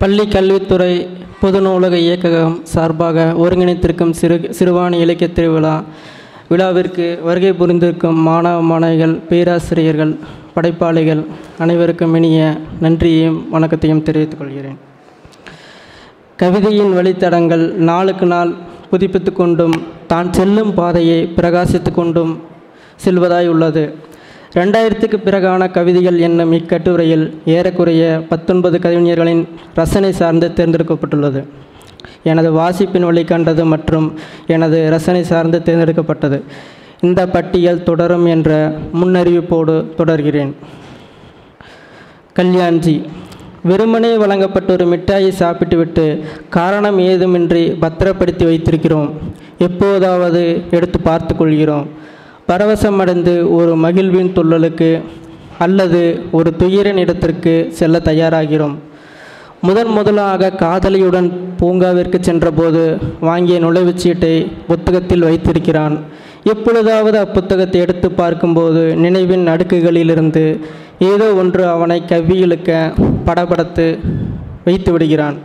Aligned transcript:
பள்ளி 0.00 0.24
கல்வித்துறை 0.26 0.92
பொது 1.40 1.58
நூலக 1.64 1.94
இயக்ககம் 2.04 2.54
சார்பாக 2.72 3.24
ஒருங்கிணைத்திருக்கும் 3.42 4.12
சிறு 4.20 4.36
சிறுவாணி 4.58 4.98
இலக்கிய 5.04 5.28
திருவிழா 5.28 5.72
விழாவிற்கு 6.50 7.06
வருகை 7.26 7.50
புரிந்திருக்கும் 7.58 8.20
மாணவ 8.28 8.62
மாணவிகள் 8.70 9.14
பேராசிரியர்கள் 9.30 10.12
படைப்பாளிகள் 10.54 11.22
அனைவருக்கும் 11.64 12.14
இனிய 12.18 12.40
நன்றியையும் 12.84 13.38
வணக்கத்தையும் 13.50 14.02
தெரிவித்துக் 14.02 14.40
கொள்கிறேன். 14.40 14.78
கவிதையின் 16.42 16.94
வழித்தடங்கள் 16.98 17.64
நாளுக்கு 17.90 18.26
நாள் 18.26 18.52
புதுப்பித்து 18.90 19.32
கொண்டும் 19.32 19.76
தான் 20.12 20.32
செல்லும் 20.38 20.74
பாதையை 20.74 21.20
பிரகாசித்து 21.36 21.92
கொண்டும் 21.92 22.32
செல்வதாய் 23.04 23.50
உள்ளது. 23.54 23.84
ரெண்டாயிரத்துக்கு 24.54 25.16
பிறகான 25.24 25.70
கவிதைகள் 25.70 26.18
என்னும் 26.18 26.52
இக்கட்டுரையில் 26.52 27.38
ஏறக்குறைய 27.44 28.24
பத்தொன்பது 28.28 28.78
கவிஞர்களின் 28.78 29.48
ரசனை 29.74 30.12
சார்ந்து 30.12 30.52
தேர்ந்தெடுக்கப்பட்டுள்ளது. 30.54 31.44
எனது 32.22 32.52
வாசிப்பின் 32.52 33.02
வழி 33.02 33.24
கண்டது 33.24 33.64
மற்றும் 33.64 34.18
எனது 34.46 34.90
ரசனை 34.90 35.22
சார்ந்து 35.22 35.62
தேர்ந்தெடுக்கப்பட்டது. 35.64 36.42
இந்த 37.00 37.28
பட்டியல் 37.28 37.82
தொடரும் 37.82 38.26
என்ற 38.26 38.72
முன்னறிவிப்போடு 39.02 39.94
தொடர்கிறேன். 39.94 40.54
கல்யாண்ஜி. 42.36 43.04
வெறுமனே 43.62 44.16
வழங்கப்பட்ட 44.16 44.72
ஒரு 44.72 44.86
மிட்டாயை 44.86 45.30
சாப்பிட்டுவிட்டு 45.30 46.24
காரணம் 46.48 46.98
ஏதுமின்றி 46.98 47.76
பத்திரப்படுத்தி 47.80 48.44
வைத்திருக்கிறோம். 48.44 49.10
எப்போதாவது 49.58 50.62
எடுத்து 50.70 51.00
பார்த்து 51.00 51.36
கொள்கிறோம். 51.36 51.99
பரவசமடைந்து 52.50 53.52
ஒரு 53.52 53.76
மகிழ்வின் 53.76 54.32
துள்ளலுக்கு 54.34 55.00
அல்லது 55.58 56.20
ஒரு 56.32 56.50
துயிரின் 56.58 56.96
இடத்திற்கு 56.96 57.66
செல்ல 57.70 57.98
தயாராகிறோம். 58.04 58.74
முதன் 59.62 59.86
முதலாக 59.86 60.50
காதலியுடன் 60.50 61.28
பூங்காவிற்கு 61.60 62.20
சென்றபோது 62.20 62.98
வாங்கிய 63.20 63.58
நுழைவுச்சீட்டை 63.60 64.46
புத்தகத்தில் 64.66 65.20
வைத்திருக்கிறான். 65.20 65.98
எப்பொழுதாவது 66.44 67.18
அப்புத்தகத்தை 67.18 67.80
எடுத்து 67.80 68.10
பார்க்கும்போது 68.10 68.96
நினைவின் 68.96 69.46
அடுக்குகளிலிருந்து 69.48 70.44
ஏதோ 70.98 71.34
ஒன்று 71.34 71.66
அவனை 71.66 72.02
கவ்வியிழுக்க 72.06 72.92
படபடத்து 73.26 73.86
வைத்து 74.64 74.92
விடுகிறான். 74.92 75.36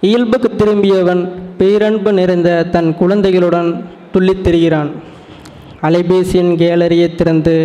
இயல்புக்கு 0.00 0.50
திரும்பியவன் 0.56 1.28
பேரன்பு 1.58 2.12
நிறைந்த 2.12 2.64
தன் 2.64 2.94
குழந்தைகளுடன் 2.94 3.84
துள்ளித் 4.12 4.44
திரிகிறான். 4.44 5.14
அலைபேசியின் 5.86 6.52
கேலரியை 6.62 7.08
திறந்து 7.14 7.56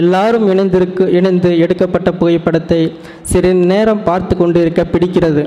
எல்லாரும் 0.00 0.46
இணைந்திருக்கு 0.52 1.06
இணைந்து 1.18 1.58
எடுக்கப்பட்ட 1.58 2.12
புகைப்படத்தை 2.12 2.80
சிறிது 3.22 3.66
நேரம் 3.72 4.04
பார்த்து 4.08 4.36
கொண்டிருக்க 4.36 4.82
பிடிக்கிறது. 4.92 5.44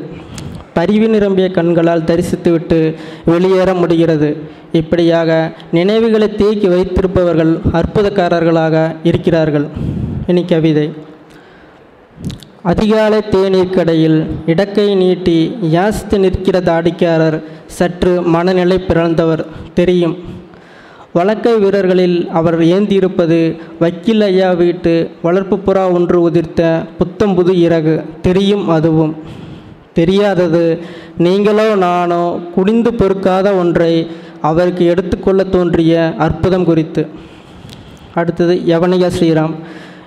பரிவு 0.78 1.08
நிரம்பிய 1.08 1.48
கண்களால் 1.52 2.08
தரிசித்துவிட்டு 2.10 2.78
வெளியேற 3.26 3.74
முடிகிறது. 3.74 4.30
இப்படியாக 4.80 5.32
நினைவுகளை 5.72 6.28
தேக்கி 6.36 6.68
வைத்திருப்பவர்கள் 6.68 7.52
அற்புதக்காரர்களாக 7.80 8.96
இருக்கிறார்கள். 9.04 9.68
இனி 10.28 10.44
கவிதை. 10.46 10.88
அதிகாலை 12.72 13.20
தேநீர் 13.30 13.74
கடையில் 13.76 14.20
இடக்கை 14.48 14.86
நீட்டி 14.96 15.38
யாசித்து 15.76 16.18
நிற்கிற 16.18 16.60
தாடிக்காரர் 16.70 17.38
சற்று 17.78 18.14
மனநிலை 18.36 18.78
பிறந்தவர் 18.80 19.46
தெரியும். 19.74 20.16
வழக்கை 21.14 21.58
வீரர்களில் 21.58 22.30
அவர் 22.30 22.60
ஏந்தியிருப்பது 22.60 23.58
வக்கீல் 23.80 24.22
ஐயா 24.22 24.52
வீட்டு 24.52 25.10
வளர்ப்பு 25.22 25.56
புறா 25.58 25.92
ஒன்று 25.92 26.30
உதிர்த்த 26.30 26.62
புத்தம்புது 27.00 27.54
இறகு. 27.54 28.04
தெரியும் 28.22 28.70
அதுவும். 28.70 29.16
தெரியாதது 29.94 30.80
நீங்களோ 31.18 31.76
நானோ 31.76 32.40
குடிந்து 32.56 32.94
பொறுக்காத 32.94 33.54
ஒன்றை 33.54 34.08
அவருக்கு 34.42 34.86
எடுத்துக்கொள்ள 34.86 35.44
தோன்றிய 35.44 36.14
அற்புதம் 36.18 36.66
குறித்து. 36.66 37.08
அடுத்தது 38.14 38.62
யவனிகா 38.66 39.12
ஸ்ரீராம். 39.20 39.54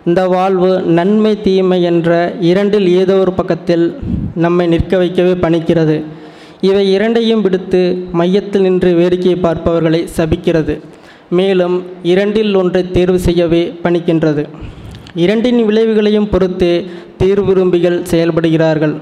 இந்த 0.07 0.29
வாழ்வு 0.29 0.81
நன்மை 0.99 1.41
தீமை 1.41 1.83
என்ற 1.83 2.35
இரண்டில் 2.41 2.89
ஏதோ 2.89 3.15
ஒரு 3.15 3.33
பக்கத்தில் 3.33 3.99
நம்மை 4.35 4.67
நிற்க 4.67 4.97
வைக்கவே 4.97 5.33
பணிக்கிறது. 5.33 6.03
இவை 6.61 6.93
இரண்டையும் 6.93 7.43
விடுத்து 7.43 7.81
மையத்தில் 8.13 8.63
நின்று 8.63 8.95
வேடிக்கை 8.95 9.35
பார்ப்பவர்களை 9.35 10.09
சபிக்கிறது. 10.17 10.81
மேலும் 11.31 11.83
இரண்டில் 12.03 12.55
ஒன்றை 12.55 12.91
தேர்வு 12.91 13.19
செய்யவே 13.19 13.79
பணிக்கின்றது. 13.83 14.49
இரண்டின் 15.15 15.65
விளைவுகளையும் 15.65 16.29
பொறுத்து 16.29 16.85
தீர்வு 17.17 17.45
விரும்பிகள் 17.45 18.03
செயல்படுகிறார்கள். 18.03 18.95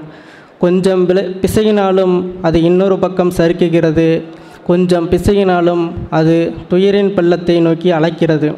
கொஞ்சம் 0.59 1.09
பிசையினாலும் 1.09 2.25
அது 2.41 2.61
இன்னொரு 2.61 2.99
பக்கம் 2.99 3.33
சறுக்குகிறது. 3.37 4.21
கொஞ்சம் 4.67 5.09
பிசையினாலும் 5.09 5.91
அது 6.09 6.53
துயரின் 6.69 7.13
பள்ளத்தை 7.13 7.59
நோக்கி 7.59 7.91
அழைக்கிறது. 7.91 8.53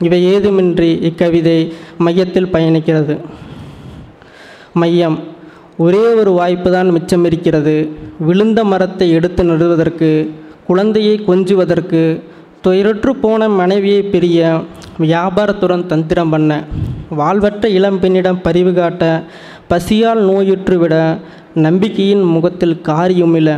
இவை 0.00 0.34
ஏதுமின்றி 0.34 1.02
இக்கவிதை 1.02 1.72
மையத்தில் 1.98 2.46
பயணிக்கிறது. 2.46 3.18
மையம். 4.72 5.18
ஒரே 5.78 6.14
ஒரு 6.14 6.30
வாய்ப்பு 6.30 6.70
தான் 6.70 6.90
மிச்சம் 6.90 7.24
இருக்கிறது 7.24 7.88
விழுந்த 8.18 8.64
மரத்தை 8.64 9.10
எடுத்து 9.10 9.44
நடுவதற்கு 9.44 10.30
குழந்தையை 10.66 11.24
கொஞ்சுவதற்கு 11.24 12.22
துயருற்று 12.64 13.12
போன 13.22 13.48
மனைவியை 13.58 14.02
பிரிய 14.10 14.40
வியாபாரத்துடன் 15.04 15.84
தந்திரம் 15.92 16.32
பண்ண 16.32 16.50
வாழ்வற்ற 17.20 17.68
இளம்பெண்ணிடம் 17.78 18.38
பரிவு 18.44 18.72
காட்ட 18.72 19.04
பசியால் 19.70 20.20
நோயுற்று 20.28 20.76
விட 20.82 20.94
நம்பிக்கையின் 21.64 22.22
முகத்தில் 22.34 22.76
காரியுமில 22.88 23.56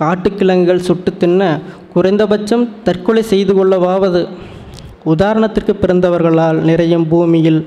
காட்டுக்கிழங்குகள் 0.00 0.86
சுட்டு 0.88 1.12
தின்ன 1.22 1.50
குறைந்தபட்சம் 1.94 2.64
தற்கொலை 2.86 3.22
செய்து 3.32 3.54
கொள்ளவாவது. 3.54 4.22
உதாரணத்திற்கு 5.12 5.74
பிறந்தவர்களால் 5.82 6.58
நிறையும் 6.68 7.08
பூமியில் 7.12 7.60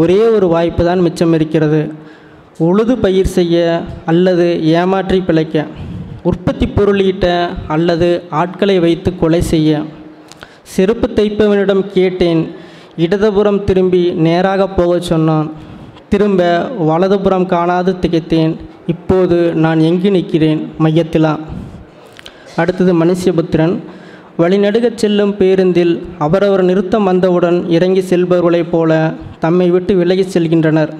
ஒரே 0.00 0.20
ஒரு 0.36 0.46
வாய்ப்பு 0.54 0.84
தான் 0.84 1.04
மிச்சம் 1.06 1.34
இருக்கிறது. 1.38 1.82
உழுது 2.68 2.96
பயிர் 3.04 3.34
செய்ய 3.38 3.82
அல்லது 4.12 4.48
ஏமாற்றி 4.78 5.20
பிழைக்க 5.28 5.66
உற்பத்தி 6.30 6.66
பொருளீட்ட 6.76 7.26
அல்லது 7.74 8.08
ஆட்களை 8.40 8.76
வைத்து 8.84 9.10
கொலை 9.22 9.40
செய்ய. 9.52 9.80
செருப்பு 10.72 11.06
தைப்பவனிடம் 11.08 11.84
கேட்டேன். 11.92 12.40
இடதுபுறம் 12.96 13.64
திரும்பி 13.64 14.10
நேராக 14.26 14.68
போகச் 14.68 15.02
சொன்னான். 15.02 15.52
திரும்ப 16.08 16.70
வலதுபுறம் 16.78 17.46
காணாது 17.46 17.96
திகைத்தேன். 18.00 18.56
இப்போது 18.86 19.36
நான் 19.54 19.80
எங்கு 19.80 20.10
நிற்கிறேன்? 20.10 20.60
மையத்திலா? 20.78 21.38
அடுத்தது 22.56 22.92
மனுஷபுத்திரன் 23.04 23.74
வழிநடுகச் 24.38 24.94
செல்லும் 24.94 25.36
பேருந்தில் 25.36 26.06
அவரவர் 26.18 26.62
நிறுத்தம் 26.62 27.04
வந்தவுடன் 27.04 27.58
இறங்கி 27.68 28.00
செல்பவர்களைப் 28.00 28.70
போல 28.70 29.12
தம்மை 29.40 29.70
விட்டு 29.70 29.94
விலகிச் 29.94 30.38
செல்கின்றனர். 30.38 30.92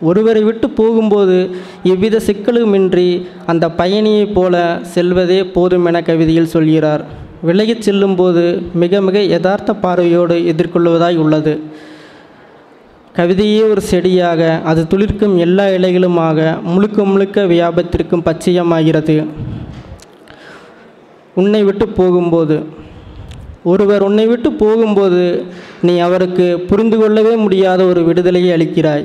ஒருவரை 0.00 0.42
விட்டு 0.42 0.70
போகும்போது 0.70 1.36
எவ்வித 1.84 2.20
சிக்கலுமின்றி 2.26 3.26
அந்த 3.46 3.68
பயணியைப் 3.68 4.34
போல 4.34 4.78
செல்வதே 4.94 5.40
போதும் 5.44 5.84
என 5.84 6.02
கவிதையில் 6.02 6.52
சொல்கிறார். 6.54 7.04
விலகிச் 7.46 7.82
செல்லும்போது 7.82 8.42
மிக 8.82 9.00
மிக 9.00 9.20
யதார்த்த 9.34 9.70
பார்வையோடு 9.74 10.36
எதிர்கொள்வதாய் 10.52 11.16
உள்ளது. 11.16 11.54
கவிதையே 13.16 13.62
ஒரு 13.70 13.80
செடியாக 13.80 14.60
அது 14.64 14.82
துளிர்க்கும் 14.90 15.34
எல்லா 15.38 15.64
இலைகளுமாக 15.78 16.62
முழுக்க 16.62 17.04
முழுக்க 17.04 17.44
வியாபத்திற்கும் 17.52 18.26
பச்சையமாகிறது. 18.28 19.16
உன்னை 21.34 21.62
விட்டு 21.64 21.88
போகும்போது 21.88 22.56
ஒருவர் 23.64 24.02
உன்னை 24.02 24.26
விட்டு 24.26 24.52
போகும்போது 24.52 25.44
நீ 25.82 25.98
அவருக்கு 25.98 26.46
புரிந்து 26.70 26.98
கொள்ளவே 26.98 27.34
முடியாத 27.36 27.82
ஒரு 27.84 28.00
விடுதலையை 28.04 28.50
அளிக்கிறாய். 28.56 29.04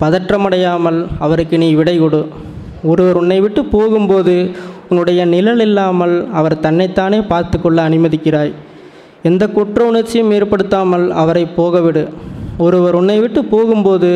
பதற்றமடையாமல் 0.00 1.00
அவருக்கு 1.18 1.58
நீ 1.58 1.68
விடை 1.80 1.96
கொடு. 1.98 2.20
ஒருவர் 2.82 3.16
உன்னை 3.16 3.40
விட்டு 3.40 3.64
போகும்போது 3.64 4.34
உன்னுடைய 4.92 5.20
நிழல் 5.32 5.62
இல்லாமல் 5.66 6.14
அவர் 6.38 6.54
தன்னைத்தானே 6.64 7.18
பார்த்து 7.32 7.56
கொள்ள 7.60 7.78
அனுமதிக்கிறாய். 7.88 8.52
எந்த 9.28 9.44
குற்ற 9.56 9.84
உணர்ச்சியும் 9.90 10.32
ஏற்படுத்தாமல் 10.36 11.04
அவரை 11.22 11.44
போகவிடு. 11.58 12.02
ஒருவர் 12.64 12.96
உன்னை 13.00 13.16
விட்டு 13.20 13.40
போகும்போது 13.52 14.10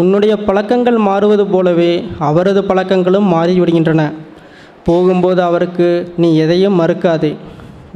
உன்னுடைய 0.00 0.32
பழக்கங்கள் 0.46 0.98
மாறுவது 1.08 1.44
போலவே 1.52 1.92
அவரது 2.28 2.62
பழக்கங்களும் 2.70 3.28
மாறிவிடுகின்றன. 3.34 4.02
போகும்போது 4.88 5.40
அவருக்கு 5.48 5.88
நீ 6.22 6.28
எதையும் 6.44 6.78
மறுக்காதே. 6.80 7.32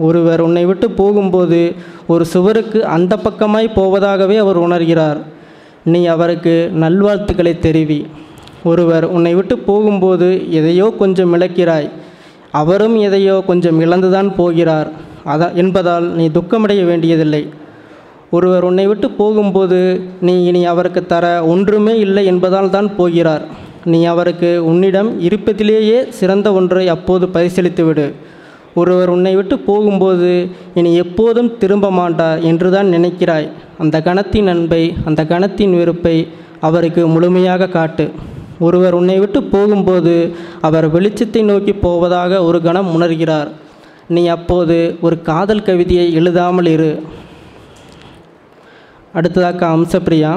ஒருவர் 0.06 0.40
உன்னை 0.46 0.64
விட்டு 0.70 0.86
போகும்போது 1.00 1.60
ஒரு 2.12 2.24
சுவருக்கு 2.32 2.78
அந்த 2.96 3.12
பக்கமாய் 3.26 3.76
போவதாகவே 3.78 4.36
அவர் 4.44 4.58
உணர்கிறார். 4.66 5.20
நீ 5.92 6.00
அவருக்கு 6.14 6.54
நல்வாழ்த்துக்களை 6.82 7.54
தெரிவி. 7.66 8.00
ஒருவர் 8.70 9.04
உன்னை 9.16 9.34
விட்டு 9.34 9.54
போகும்போது 9.68 10.28
எதையோ 10.58 10.86
கொஞ்சம் 11.02 11.34
இழக்கிறாய். 11.36 11.88
அவரும் 12.58 12.96
எதையோ 13.06 13.34
கொஞ்சம் 13.48 13.80
இழந்துதான் 13.84 14.28
போகிறார். 14.38 14.88
அதா 15.32 15.48
என்பதால் 15.62 16.06
நீ 16.18 16.26
துக்கமடைய 16.36 16.82
வேண்டியதில்லை. 16.90 17.42
ஒருவர் 18.36 18.64
உன்னை 18.68 18.86
விட்டு 18.88 19.08
போகும்போது 19.20 19.78
நீ 20.26 20.34
இனி 20.48 20.62
அவருக்கு 20.72 21.02
தர 21.12 21.26
ஒன்றுமே 21.52 21.94
இல்லை 22.06 22.22
என்பதால் 22.32 22.74
தான் 22.76 22.88
போகிறார். 22.98 23.44
நீ 23.92 24.00
அவருக்கு 24.12 24.50
உன்னிடம் 24.70 25.10
இருப்பதிலேயே 25.28 25.98
சிறந்த 26.18 26.48
ஒன்றை 26.58 26.84
அப்போது 26.94 27.26
பரிசீலித்து 27.36 27.84
விடு 27.86 28.06
ஒருவர் 28.80 29.12
உன்னை 29.14 29.32
விட்டு 29.36 29.56
போகும்போது 29.68 30.32
இனி 30.78 30.90
எப்போதும் 31.04 31.48
திரும்ப 31.62 31.86
மாட்டார் 31.90 32.42
என்றுதான் 32.50 32.88
நினைக்கிறாய். 32.94 33.48
அந்த 33.82 33.96
கணத்தின் 34.08 34.50
அன்பை 34.52 34.82
அந்த 35.08 35.20
கணத்தின் 35.32 35.74
வெறுப்பை 35.78 36.16
அவருக்கு 36.68 37.02
முழுமையாக 37.14 37.70
காட்டு. 37.78 38.06
ஒருவர் 38.60 38.96
உன்னை 39.00 39.18
விட்டு 39.18 39.42
போகும்போது 39.54 40.14
அவர் 40.68 40.86
வெளிச்சத்தை 40.94 41.42
நோக்கி 41.50 41.72
போவதாக 41.86 42.42
ஒரு 42.48 42.60
கணம் 42.62 42.92
உணர்கிறார். 42.96 43.50
நீ 44.16 44.22
அப்போது 44.36 44.76
ஒரு 45.00 45.16
காதல் 45.22 45.66
கவிதையை 45.68 46.06
எழுதாமல் 46.12 46.70
இரு. 46.76 46.92
அடுத்ததாக 49.18 49.66
அம்சப்பிரியா 49.66 50.32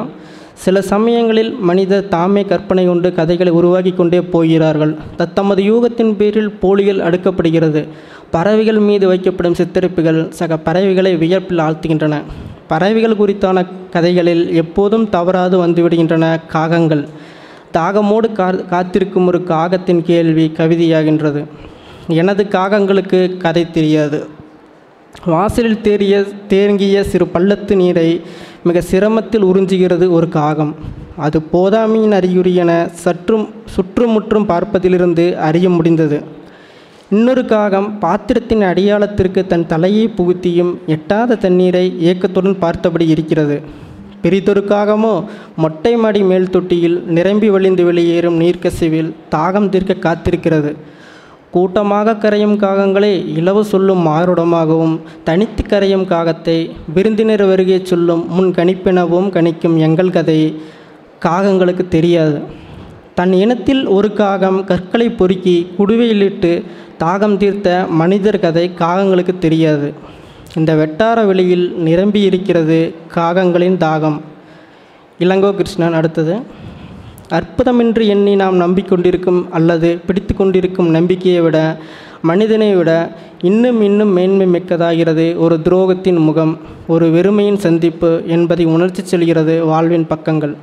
சில 0.64 0.81
சமயங்களில் 0.90 1.52
மனிதர் 1.70 2.08
தாமே 2.08 2.42
கற்பனை 2.46 2.84
கொண்டு 2.86 3.14
கதைகளை 3.14 3.52
உருவாக்கி 3.54 3.92
கொண்டே 3.92 4.20
போகிறார்கள். 4.34 4.94
தத்தமது 5.18 5.62
யூகத்தின் 5.72 6.14
பேரில் 6.19 6.52
போலிகள் 6.64 7.02
அடுக்கப்படுகிறது. 7.08 7.81
பறவைகள் 8.36 8.80
மீது 8.88 9.06
வைக்கப்படும் 9.14 9.58
சித்தரிப்புகள் 9.60 10.19
சக 10.40 10.58
பறவைகளை 10.68 11.14
வியப்பில் 11.16 11.64
ஆழ்த்துகின்றன. 11.66 12.18
பறவைகள் 12.68 13.19
குறித்தான 13.22 13.66
கதைகளில் 13.96 14.44
எப்போதும் 14.62 15.10
தவறாது 15.10 15.56
வந்துவிடுகின்றன 15.66 16.26
காகங்கள். 16.54 17.04
தாகமோடு 17.78 18.30
காத்திருக்கும் 18.70 19.28
ஒரு 19.28 19.40
காகத்தின் 19.48 20.02
கேள்வி 20.02 20.46
கவிதையாகின்றது. 20.58 21.44
எனது 22.08 22.44
காகங்களுக்கு 22.50 23.38
கதை 23.38 23.72
தெரியாது. 23.72 24.28
வாசலில் 25.25 25.81
தேறிய 25.84 26.16
தேங்கிய 26.48 27.04
சிறு 27.04 27.25
பள்ளத்து 27.34 27.75
நீரை 27.75 28.22
மிக 28.64 28.81
சிரமத்தில் 28.92 29.46
உறிஞ்சுகிறது 29.52 30.10
ஒரு 30.10 30.30
காகம். 30.30 30.75
அது 31.18 31.40
போதாமையின் 31.54 32.16
அறிகுறி 32.20 32.56
என 32.56 32.72
சற்றும் 33.04 33.48
சுற்றுமுற்றும் 33.66 34.48
பார்ப்பதிலிருந்து 34.50 35.26
அறிய 35.48 35.69
முடிந்தது. 35.69 36.18
இன்னொரு 37.10 37.46
காகம் 37.46 38.00
பாத்திரத்தின் 38.00 38.62
அடையாளத்திற்கு 38.62 39.42
தன் 39.48 39.68
தலையை 39.68 40.06
புகுத்தியும் 40.18 40.72
எட்டாத 40.88 41.36
தண்ணீரை 41.36 41.86
ஏக்கத்துடன் 42.00 42.60
பார்த்தபடி 42.60 43.08
இருக்கிறது. 43.08 43.58
பெரிதொரு 44.24 44.62
காகமோ 44.72 45.14
மொட்டை 45.64 45.94
மாடி 46.04 46.22
மேல் 46.31 46.52
தொட்டியில் 46.56 46.98
நிரம்பி 47.18 47.50
வழிந்து 47.56 47.84
வெளியேறும் 47.90 48.40
நீர்க்கசிவில் 48.42 49.12
தாகம் 49.36 49.70
தீர்க்க 49.74 49.94
காத்திருக்கிறது. 50.06 50.72
கூட்டமாக 51.56 52.16
கரையும் 52.22 52.56
காகங்களே 52.64 53.12
இலவு 53.40 53.62
சொல்லும் 53.72 54.02
மாறுடமாகவும் 54.08 54.96
தனித்து 55.28 55.64
கரையும் 55.64 56.06
காகத்தை 56.12 56.58
விருந்தினர் 56.96 57.46
வருகை 57.52 57.80
சொல்லும் 57.92 58.24
முன் 58.36 58.50
கணிப்பெனவும் 58.58 59.28
கணிக்கும் 59.36 59.75
எங்கள் 59.88 60.16
கதை 60.18 60.40
காகங்களுக்கு 61.26 61.86
தெரியாது. 61.96 62.38
தன் 63.18 63.34
இனத்தில் 63.44 63.84
ஒரு 63.98 64.10
காகம் 64.14 64.60
கற்களை 64.69 65.08
பொறுக்கி 65.19 65.58
குடுவையிலிட்டு 65.78 66.52
தாகம் 67.04 67.38
தீர்த்த 67.38 67.69
மனிதர் 68.02 68.40
கதை 68.40 68.66
காகங்களுக்கு 68.81 69.36
தெரியாது. 69.46 69.90
இந்த 70.58 70.74
வெட்டார 70.74 71.26
வெளியில் 71.26 71.74
நிரம்பி 71.78 72.22
இருக்கிறது 72.22 72.94
காகங்களின் 73.16 73.78
தாகம். 73.84 74.18
இளங்கோ 75.20 75.56
கிருஷ்ணன் 75.56 75.94
அடுத்தது. 75.94 76.36
அற்புதமின்றி 77.30 78.06
எண்ணி 78.06 78.36
நாம் 78.36 78.62
நம்பிக்கொண்டிருக்கும் 78.62 79.50
அல்லது 79.50 80.00
பிடித்து 80.08 80.36
கொண்டிருக்கும் 80.36 80.90
நம்பிக்கையை 80.90 81.42
விட 81.42 81.78
மனிதனை 82.22 82.76
விட 82.76 83.12
இன்னும் 83.42 83.82
இன்னும் 83.82 84.08
மேன்மை 84.08 84.48
மிக்கதாகிறது 84.48 85.38
ஒரு 85.38 85.60
துரோகத்தின் 85.64 86.20
முகம் 86.20 86.60
ஒரு 86.88 87.08
வெறுமையின் 87.08 87.58
சந்திப்பு 87.58 88.24
என்பதை 88.28 88.66
உணர்ச்சி 88.66 89.04
செல்கிறது 89.04 89.66
வாழ்வின் 89.66 90.08
பக்கங்கள். 90.08 90.54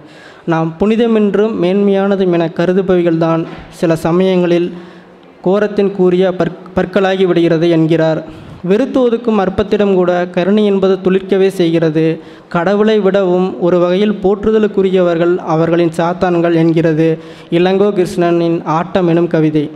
நாம் 0.46 0.76
புனிதமென்றும் 0.80 1.56
மேன்மையானதும் 1.62 2.32
என 2.32 2.46
கருதுபவைகள்தான் 2.46 3.44
சில 3.70 3.96
சமயங்களில் 3.96 4.72
கோரத்தின் 5.44 5.92
கூறிய 5.92 6.32
பற் 6.32 6.56
பற்களாகி 6.76 7.26
விடுகிறது 7.26 7.70
என்கிறார். 7.70 8.48
வெறுத்து 8.62 9.08
ஒதுக்கும் 9.08 9.38
அற்பத்திடம் 9.38 9.94
கூட 9.94 10.28
கருணை 10.28 10.64
என்பது 10.64 10.98
துளிர்க்கவே 11.04 11.48
செய்கிறது. 11.48 12.20
கடவுளை 12.48 13.00
விடவும் 13.00 13.60
ஒரு 13.60 13.78
வகையில் 13.78 14.18
போற்றுதலுக்குரியவர்கள் 14.22 15.36
அவர்களின் 15.36 15.92
சாத்தான்கள் 15.96 16.54
என்கிறது. 16.54 17.18
இளங்கோ 17.50 17.90
கிருஷ்ணனின் 17.90 18.64
ஆட்டம் 18.64 19.08
எனும் 19.08 19.26
கவிதை. 19.26 19.70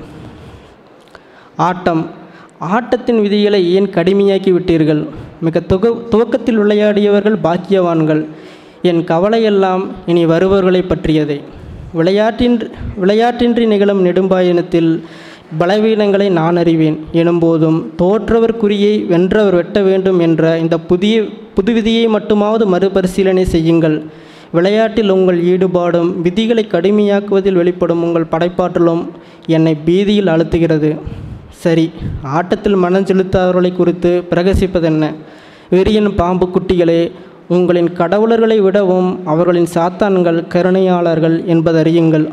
ஆட்டம். 1.57 2.11
ஆட்டத்தின் 2.59 3.21
விதிகளை 3.21 3.75
ஏன் 3.75 3.87
கடுமையாக்கி 3.87 4.53
விட்டீர்கள்? 4.53 5.07
மிக 5.41 5.63
துக 5.69 6.09
துவக்கத்தில் 6.09 6.59
விளையாடியவர்கள் 6.59 7.37
பாக்கியவான்கள். 7.45 8.25
என் 8.83 9.05
கவலையெல்லாம் 9.05 9.87
இனி 10.07 10.27
வருபவர்களை 10.27 10.83
பற்றியதே. 10.83 11.41
விளையாட்டின் 11.93 12.71
விளையாட்டின்றி 13.03 13.67
நிகழும் 13.67 14.05
நெடும்பாயனத்தில் 14.07 15.01
பலவீனங்களை 15.61 16.29
நான் 16.29 16.57
அறிவேன். 16.57 17.05
எனும்போதும் 17.13 17.87
தோற்றவர் 17.97 18.61
குறியை 18.63 19.07
வென்றவர் 19.07 19.55
வெட்ட 19.55 19.81
வேண்டும் 19.81 20.19
என்ற 20.19 20.59
இந்த 20.59 20.79
புதிய 20.79 21.25
புது 21.55 21.73
விதியை 21.73 22.09
மட்டுமாவது 22.09 22.65
மறுபரிசீலனை 22.67 23.45
செய்யுங்கள். 23.45 24.03
விளையாட்டில் 24.53 25.09
உங்கள் 25.09 25.45
ஈடுபாடும் 25.45 26.21
விதிகளை 26.23 26.67
கடுமையாக்குவதில் 26.71 27.53
வெளிப்படும் 27.53 28.03
உங்கள் 28.03 28.31
படைப்பாற்றலும் 28.31 29.09
என்னை 29.47 29.75
பீதியில் 29.75 30.27
அழுத்துகிறது. 30.27 30.99
சரி 31.51 31.91
ஆட்டத்தில் 32.23 32.75
மனம் 32.75 33.05
செலுத்தாதவர்களை 33.05 33.73
குறித்து 33.73 34.25
பிரகசிப்பதென்ன? 34.31 35.15
வெறியின் 35.71 36.15
பாம்பு 36.17 36.49
குட்டிகளே 36.49 37.11
உங்களின் 37.49 37.91
கடவுளர்களை 37.97 38.59
விடவும் 38.59 39.27
அவர்களின் 39.27 39.69
சாத்தான்கள் 39.75 40.47
கருணையாளர்கள் 40.47 41.45
என்பதறியுங்கள். 41.45 42.27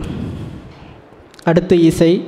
அடுத்து 1.43 1.83
இசை. 1.83 2.23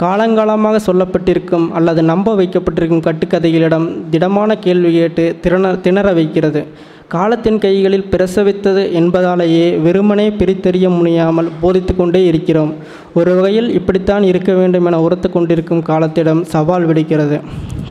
காலங்காலமாக 0.00 0.76
சொல்லப்பட்டிருக்கும் 0.86 1.70
அல்லது 1.70 2.02
நம்ப 2.02 2.34
வைக்கப்பட்டிருக்கும் 2.34 3.04
கட்டுக்கதைகளிடம் 3.06 3.86
திடமான 4.10 4.58
கேள்வி 4.58 4.90
கேட்டு 4.92 5.36
திறன 5.42 5.80
திணற 5.80 6.12
வைக்கிறது. 6.12 6.60
காலத்தின் 7.08 7.58
கைகளில் 7.58 8.06
பிரசவித்தது 8.10 8.92
என்பதாலேயே 8.92 9.66
வெறுமனே 9.76 10.28
பிரித்தறிய 10.30 10.88
முடியாமல் 10.96 11.48
போதித்து 11.60 11.96
கொண்டே 11.96 12.26
இருக்கிறோம். 12.26 12.74
ஒரு 13.14 13.34
வகையில் 13.34 13.68
இப்படித்தான் 13.74 14.22
இருக்க 14.22 14.52
வேண்டும் 14.52 14.84
என 14.84 15.00
உரத்து 15.00 15.30
கொண்டிருக்கும் 15.30 15.82
காலத்திடம் 15.82 16.42
சவால் 16.42 16.88
விடுக்கிறது. 16.88 17.40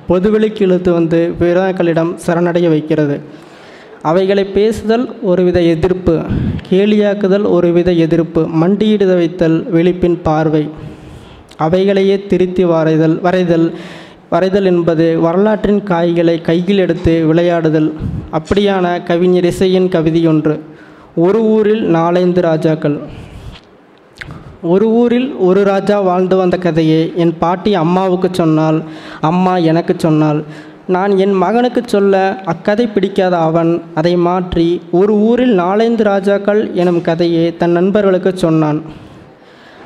பொதுவெளிக்கு 0.09 0.61
இழுத்து 0.61 0.93
வந்து 0.93 1.33
விழாக்களிடம் 1.39 2.11
சரணடைய 2.25 2.69
வைக்கிறது. 2.69 3.21
அவைகளை 4.01 4.43
பேசுதல் 4.43 5.21
ஒருவித 5.21 5.61
எதிர்ப்பு 5.61 6.21
கேலியாக்குதல் 6.69 7.47
ஒருவித 7.49 7.91
எதிர்ப்பு 7.91 8.41
மண்டியிட 8.63 9.05
வைத்தல் 9.15 9.57
வெளிப்பின் 9.73 10.19
பார்வை. 10.23 10.69
அவைகளையே 11.59 12.27
திருத்தி 12.27 12.65
வரைதல் 12.65 13.21
வரைதல். 13.21 13.73
வரைதல் 14.31 14.63
என்பது 14.63 15.19
வரலாற்றின் 15.19 15.83
காய்களை 15.83 16.41
கையில் 16.41 16.77
எடுத்து 16.77 17.33
விளையாடுதல். 17.33 17.91
அப்படியான 18.31 19.03
கவிஞர் 19.03 19.45
இசையின் 19.45 19.89
கவிதை 19.89 20.27
ஒன்று. 20.27 20.63
ஒரு 21.15 21.41
ஊரில் 21.41 21.83
நாலைந்து 21.83 22.41
ராஜாக்கள். 22.41 22.97
ஒரு 24.61 24.85
ஊரில் 24.89 25.33
ஒரு 25.33 25.63
ராஜா 25.63 26.01
வாழ்ந்து 26.01 26.35
வந்த 26.35 26.57
கதையை 26.57 27.13
என் 27.15 27.37
பாட்டி 27.37 27.75
அம்மாவுக்கு 27.75 28.29
சொன்னால் 28.31 28.83
அம்மா 29.21 29.57
எனக்கு 29.57 29.93
சொன்னால் 29.97 30.43
நான் 30.87 31.17
என் 31.17 31.33
மகனுக்கு 31.33 31.81
சொல்ல 31.85 32.41
அக்கதை 32.45 32.87
பிடிக்காத 32.87 33.37
அவன் 33.37 33.81
அதை 33.95 34.15
மாற்றி 34.15 34.81
ஒரு 34.91 35.13
ஊரில் 35.13 35.53
நாலைந்து 35.53 36.03
ராஜாக்கள் 36.03 36.71
எனும் 36.73 37.01
கதையை 37.01 37.57
தன் 37.57 37.71
நண்பர்களுக்கு 37.71 38.37
சொன்னான். 38.37 38.81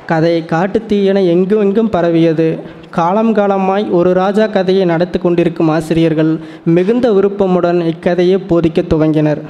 கதை 0.06 0.44
காட்டுத்தீயென 0.46 1.26
எங்கும் 1.26 1.60
எங்கும் 1.60 1.90
பரவியது. 1.90 2.58
காலம் 2.90 3.32
காலமாய் 3.32 3.88
ஒரு 3.90 4.12
ராஜா 4.12 4.46
கதையை 4.46 4.84
நடத்தி 4.84 5.18
கொண்டிருக்கும் 5.18 5.68
ஆசிரியர்கள் 5.68 6.38
மிகுந்த 6.64 7.10
விருப்பமுடன் 7.12 7.86
இக்கதையை 7.86 8.38
போதிக்க 8.48 8.82
துவங்கினர். 8.82 9.40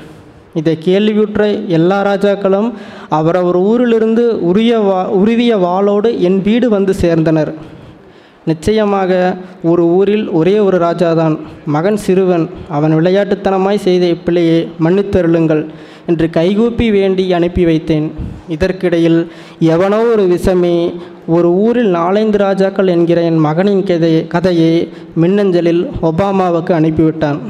இதை 0.54 0.78
கேள்வியுற்ற 0.78 1.46
எல்லா 1.48 2.04
ராஜாக்களும் 2.04 2.72
அவரவர் 3.08 3.56
ஊரிலிருந்து 3.56 4.44
உரிய 4.46 4.78
வா 4.78 5.10
உருவிய 5.10 5.56
வாளோடு 5.56 6.20
என் 6.20 6.42
வீடு 6.42 6.68
வந்து 6.68 6.94
சேர்ந்தனர். 7.00 7.54
நிச்சயமாக 8.44 9.36
ஒரு 9.62 9.82
ஊரில் 9.82 10.30
ஒரே 10.30 10.58
ஒரு 10.58 10.78
ராஜாதான். 10.78 11.38
மகன் 11.66 11.96
சிறுவன். 11.96 12.50
அவன் 12.68 12.96
விளையாட்டுத்தனமாய் 12.96 13.76
செய்த 13.76 14.06
இப்பிள்ளையை 14.06 14.68
மன்னித்தருளுங்கள். 14.84 15.66
என்று 16.10 16.26
கைகூப்பி 16.38 16.88
வேண்டி 16.96 17.24
அனுப்பி 17.38 17.64
வைத்தேன். 17.70 18.08
இதற்கிடையில் 18.56 19.20
எவனோ 19.74 20.00
ஒரு 20.12 20.24
விஷமே 20.34 20.76
ஒரு 21.36 21.48
ஊரில் 21.64 21.92
நாலைந்து 21.98 22.38
ராஜாக்கள் 22.44 22.92
என்கிற 22.96 23.20
என் 23.30 23.40
மகனின் 23.46 23.84
கதை 23.90 24.12
கதையை 24.34 24.72
மின்னஞ்சலில் 25.22 25.82
ஒபாமாவுக்கு 26.08 26.72
அனுப்பிவிட்டான். 26.78 27.40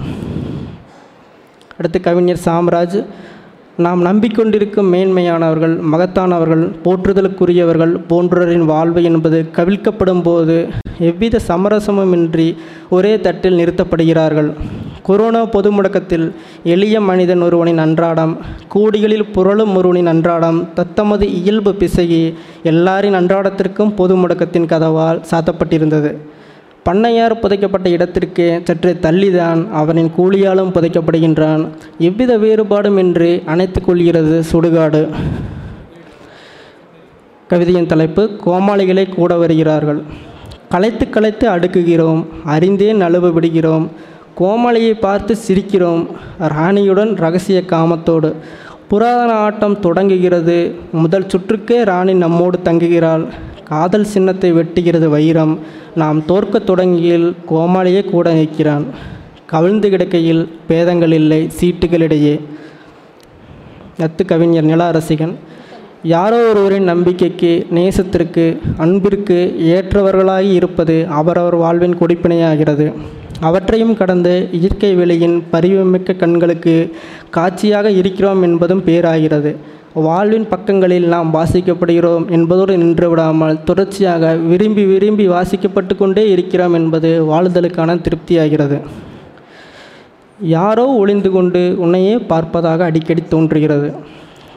அடுத்து 1.79 2.01
கவிஞர் 2.07 2.45
சாம்ராஜ் 2.45 2.99
நாம் 3.85 4.01
நம்பிக்கொண்டிருக்கும் 4.07 4.89
மேன்மையானவர்கள் 4.95 5.75
மகத்தானவர்கள் 5.93 6.65
போற்றுதலுக்குரியவர்கள் 6.85 7.95
போன்றோரின் 8.11 8.67
வாழ்வு 8.73 9.01
என்பது 9.11 9.39
கவிழ்க்கப்படும் 9.59 10.23
போது 10.27 10.57
எவ்வித 11.09 11.41
சமரசமுமின்றி 11.49 12.49
ஒரே 12.97 13.13
தட்டில் 13.27 13.59
நிறுத்தப்படுகிறார்கள். 13.61 14.51
கொரோனா 15.03 15.45
பொது 15.45 15.69
முடக்கத்தில் 15.73 16.33
எளிய 16.65 17.01
மனிதன் 17.01 17.43
ஒருவனின் 17.43 17.79
அன்றாடம் 17.79 18.39
கூடிகளில் 18.75 19.31
புரளும் 19.35 19.75
ஒருவனின் 19.75 20.07
அன்றாடம் 20.07 20.69
தத்தமது 20.75 21.23
இயல்பு 21.23 21.73
பிசகி 21.73 22.35
எல்லாரின் 22.65 23.15
அன்றாடத்திற்கும் 23.15 23.95
பொது 23.97 24.17
முடக்கத்தின் 24.17 24.71
கதவால் 24.73 25.23
சாத்தப்பட்டிருந்தது. 25.31 26.17
பண்ணையார் 26.89 27.41
புதைக்கப்பட்ட 27.41 27.89
இடத்திற்கு 27.89 28.61
சற்றே 28.65 28.93
தள்ளிதான் 28.93 29.71
அவனின் 29.71 30.11
கூலியாலும் 30.19 30.73
புதைக்கப்படுகின்றான். 30.75 31.69
எவ்வித 31.99 32.39
வேறுபாடுமின்றி 32.39 33.45
அணைத்து 33.45 33.85
கொள்கிறது 33.85 34.43
சுடுகாடு. 34.53 35.09
கவிதையின் 37.49 37.87
தலைப்பு 37.87 38.31
கோமாளிகளை 38.47 39.09
கூட 39.09 39.37
வருகிறார்கள். 39.37 40.03
களைத்து 40.69 41.11
களைத்து 41.11 41.49
அடுக்குகிறோம் 41.49 42.25
அறிந்தே 42.45 42.93
நழுவ 42.93 43.33
விடுகிறோம். 43.33 43.91
கோமலையை 44.41 44.95
பார்த்து 44.95 45.37
சிரிக்கிறோம். 45.49 46.07
ராணியுடன் 46.41 47.15
ரகசிய 47.15 47.63
காமத்தோடு 47.67 48.35
புராதன 48.89 49.33
ஆட்டம் 49.33 49.81
தொடங்குகிறது. 49.81 50.75
முதல் 50.93 51.27
சுற்றுக்கே 51.27 51.85
ராணி 51.85 52.15
நம்மோடு 52.15 52.59
தங்குகிறாள். 52.65 53.27
காதல் 53.65 54.05
சின்னத்தை 54.05 54.53
வெட்டுகிறது 54.53 55.09
வைரம். 55.09 55.59
நாம் 55.95 56.25
தோற்கத் 56.25 56.67
தொடங்கியில் 56.67 57.37
கோமாளியே 57.51 58.05
கூட 58.05 58.33
நிற்கிறான். 58.33 58.85
கவிழ்ந்து 59.47 59.89
கிடக்கையில் 59.89 60.49
பேதங்கள் 60.69 61.13
இல்லை 61.13 61.51
சீட்டுகளிடையே. 61.61 62.41
நத்து 63.99 64.25
கவிஞர் 64.25 64.65
நிலாரசிகன் 64.65 65.35
யாரோ 66.03 66.49
ஒருவரின் 66.49 66.83
நம்பிக்கைக்கு 66.83 67.67
நேசத்திற்கு 67.75 68.59
அன்பிற்கு 68.77 69.39
ஏற்றவர்களாகி 69.59 70.53
இருப்பது 70.53 71.07
அவரவர் 71.09 71.55
வாழ்வின் 71.55 71.99
குடிப்பினையாகிறது. 71.99 72.93
அவற்றையும் 73.47 73.97
கடந்து 74.01 74.33
இயற்கை 74.59 74.91
வெளியின் 74.97 75.37
பரிவுமிக்க 75.53 76.17
கண்களுக்கு 76.17 76.75
காட்சியாக 77.37 77.91
இருக்கிறோம் 77.91 78.43
என்பதும் 78.43 78.83
பேராகிறது. 78.87 79.53
வாழ்வின் 80.07 80.47
பக்கங்களில் 80.49 81.07
நாம் 81.13 81.31
வாசிக்கப்படுகிறோம் 81.35 82.25
என்பதோடு 82.37 82.75
நின்றுவிடாமல் 82.77 83.57
தொடர்ச்சியாக 83.65 84.33
விரும்பி 84.51 84.85
விரும்பி 84.85 85.29
வாசிக்கப்பட்டு 85.29 85.95
கொண்டே 85.97 86.25
இருக்கிறோம் 86.31 86.75
என்பது 86.75 87.11
வாழுதலுக்கான 87.31 87.97
திருப்தியாகிறது. 88.07 88.79
யாரோ 90.41 90.87
ஒளிந்து 91.01 91.31
கொண்டு 91.31 91.63
உன்னையே 91.79 92.15
பார்ப்பதாக 92.33 92.79
அடிக்கடி 92.79 93.23
தோன்றுகிறது. 93.29 93.89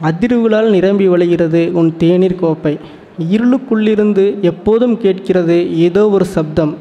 அதிர்வுகளால் 0.09 0.69
நிரம்பி 0.69 1.07
வழிகிறது 1.09 1.61
உன் 1.71 1.91
தேநீர் 1.97 2.41
கோப்பை. 2.43 2.77
இருளுக்குள்ளிருந்து 3.31 4.25
எப்போதும் 4.41 4.95
கேட்கிறது 4.97 5.57
ஏதோ 5.77 6.09
ஒரு 6.09 6.25
சப்தம். 6.25 6.75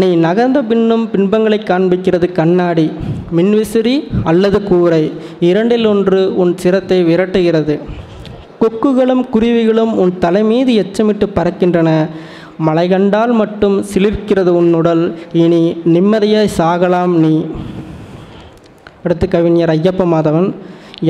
நீ 0.00 0.08
நகர்ந்த 0.24 0.58
பின்னும் 0.70 1.04
பின்பங்களை 1.12 1.58
காண்பிக்கிறது 1.58 2.26
கண்ணாடி 2.32 2.86
மின்விசிறி 3.36 3.94
அல்லது 4.30 4.58
கூரை. 4.62 5.04
இரண்டில் 5.48 5.86
ஒன்று 5.92 6.20
உன் 6.42 6.52
சிரத்தை 6.62 6.98
விரட்டுகிறது. 7.08 7.74
கொக்குகளும் 8.62 9.22
குருவிகளும் 9.34 9.92
உன் 10.02 10.12
தலைமீது 10.24 10.72
எச்சமிட்டு 10.82 11.26
பறக்கின்றன. 11.34 11.88
மழை 12.66 12.86
கண்டால் 12.88 13.32
மட்டும் 13.40 13.76
சிலிர்க்கிறது 13.92 14.52
உன் 14.60 14.72
உடல். 14.80 15.04
இனி 15.42 15.62
நிம்மதியாய் 15.94 16.56
சாகலாம் 16.58 17.14
நீ. 17.24 17.34
அடுத்து 19.04 19.28
கவிஞர் 19.28 19.72
ஐயப்ப 19.76 20.04
மாதவன் 20.14 20.48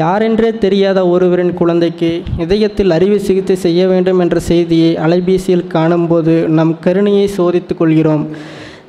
யாரென்றே 0.00 0.50
தெரியாத 0.64 0.98
ஒருவரின் 1.12 1.54
குழந்தைக்கு 1.60 2.10
இதயத்தில் 2.44 2.94
அறுவை 2.96 3.18
சிகிச்சை 3.18 3.56
செய்ய 3.64 3.86
வேண்டும் 3.92 4.18
என்ற 4.18 4.38
செய்தியை 4.50 4.90
அலைபேசியில் 5.06 5.66
காணும்போது 5.76 6.34
நம் 6.58 6.74
கருணையை 6.80 7.26
சோதித்துக் 7.38 7.78
கொள்கிறோம். 7.78 8.24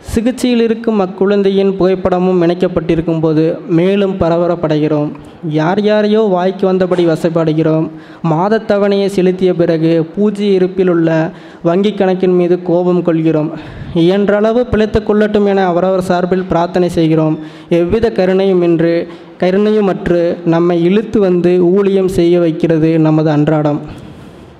சிகிச்சையில் 0.01 0.61
இருக்கும் 0.61 0.99
அக்குழந்தையின் 0.99 1.75
புகைப்படமும் 1.79 2.41
இணைக்கப்பட்டிருக்கும் 2.43 3.19
போது 3.19 3.57
மேலும் 3.69 4.15
பரபரப்படைகிறோம். 4.19 5.11
யார் 5.49 5.81
யாரையோ 5.81 6.21
வாய்க்கு 6.21 6.73
வந்தபடி 6.73 7.05
வசப்படுகிறோம். 7.07 7.89
மாதத் 8.21 8.71
தவணையை 8.71 9.05
செலுத்திய 9.05 9.53
பிறகு 9.53 10.05
பூஜ்ய 10.15 10.51
இருப்பில் 10.51 10.87
உள்ள 10.87 11.29
வங்கி 11.63 11.93
கணக்கின் 11.93 12.35
மீது 12.35 12.63
கோபம் 12.63 13.03
கொள்கிறோம். 13.03 13.51
இயன்றளவு 13.93 14.59
பிழைத்து 14.59 15.01
கொள்ளட்டும் 15.01 15.45
என 15.45 15.65
அவரவர் 15.65 16.01
சார்பில் 16.01 16.43
பிரார்த்தனை 16.43 16.89
செய்கிறோம். 16.89 17.39
எவ்வித 17.69 18.11
கருணையும் 18.11 18.61
இன்று 18.61 19.07
கருணையுமற்று 19.39 20.37
நம்மை 20.45 20.83
இழுத்து 20.83 21.19
வந்து 21.19 21.63
ஊழியம் 21.63 22.07
செய்ய 22.07 22.39
வைக்கிறது 22.39 22.99
நமது 22.99 23.29
அன்றாடம். 23.29 23.81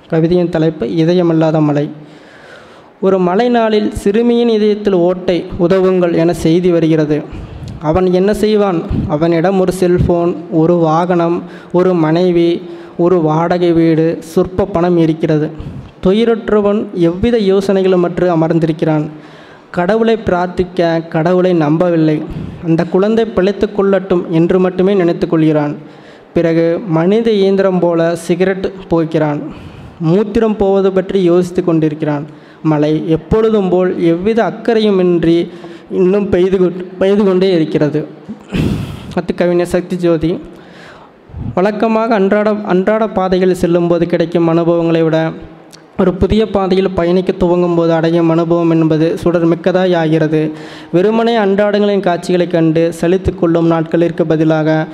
கவிதையின் 0.08 0.48
தலைப்பு 0.48 0.86
இதயமில்லாத 0.86 1.60
மலை 1.60 1.90
ஒரு 3.04 3.18
மழை 3.18 3.48
நாளில் 3.48 3.92
சிறுமியின் 3.92 4.48
இதயத்தில் 4.48 4.92
ஓட்டை 4.92 5.44
உதவுங்கள் 5.60 6.12
என 6.12 6.32
செய்தி 6.32 6.70
வருகிறது. 6.70 7.22
அவன் 7.80 8.12
என்ன 8.12 8.34
செய்வான்? 8.34 8.82
அவனிடம் 9.08 9.60
ஒரு 9.60 9.72
செல்போன் 9.72 10.36
ஒரு 10.50 10.74
வாகனம் 10.74 11.42
ஒரு 11.72 11.94
மனைவி 11.94 12.62
ஒரு 12.96 13.20
வாடகை 13.20 13.72
வீடு 13.72 14.18
சொற்ப 14.20 14.64
பணம் 14.64 14.98
இருக்கிறது. 14.98 15.50
துயரற்றவன் 16.04 16.80
எவ்வித 17.08 17.38
யோசனைகளும் 17.38 18.04
மற்ற 18.04 18.36
அமர்ந்திருக்கிறான். 18.36 19.06
கடவுளை 19.70 20.16
பிரார்த்திக்க 20.16 21.08
கடவுளை 21.08 21.52
நம்பவில்லை. 21.52 22.22
அந்த 22.64 22.84
குழந்தை 22.84 23.24
பிழைத்து 23.24 23.68
கொள்ளட்டும் 23.68 24.22
என்று 24.28 24.58
மட்டுமே 24.58 24.94
நினைத்து 24.94 25.28
கொள்கிறான். 25.28 25.74
பிறகு 26.34 26.66
மனித 26.86 27.30
இயந்திரம் 27.30 27.78
போல 27.78 28.16
சிகரெட் 28.16 28.72
போகிறான் 28.88 29.42
மூத்திரம் 30.10 30.56
போவது 30.58 30.92
பற்றி 30.92 31.22
யோசித்து 31.22 31.64
கொண்டிருக்கிறான். 31.64 32.24
மழை 32.62 33.08
எப்பொழுதும் 33.08 33.68
போல் 33.68 34.02
எவ்வித 34.04 34.42
அக்கறையுமின்றி 34.42 35.48
இன்னும் 35.90 36.28
பெய்து 36.28 36.70
பெய்து 36.98 37.24
கொண்டே 37.24 37.52
இருக்கிறது. 37.52 38.06
அத்து 39.14 39.34
கவிஞர் 39.34 39.66
சக்தி 39.66 39.96
ஜோதி 39.96 40.40
வழக்கமாக 41.54 42.14
அன்றாட 42.14 42.50
அன்றாட 42.50 43.08
பாதைகளில் 43.08 43.54
செல்லும்போது 43.54 44.06
கிடைக்கும் 44.06 44.48
அனுபவங்களை 44.48 45.02
விட 45.02 45.32
ஒரு 45.98 46.14
புதிய 46.14 46.50
பாதையில் 46.50 46.90
பயணிக்க 46.90 47.32
துவங்கும் 47.32 47.74
போது 47.74 47.92
அடையும் 47.92 48.28
அனுபவம் 48.28 48.70
என்பது 48.70 49.18
சுடர் 49.18 49.48
மிக்கதாய் 49.48 49.96
ஆகிறது 49.96 50.52
வெறுமனே 50.92 51.36
அன்றாடங்களின் 51.36 52.00
காட்சிகளைக் 52.00 52.50
கண்டு 52.50 52.92
சலித்து 53.00 53.34
கொள்ளும் 53.34 53.66
நாட்களிற்கு 53.66 54.26
பதிலாக 54.26 54.86